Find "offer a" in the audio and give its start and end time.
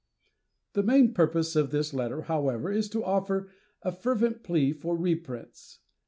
3.03-3.91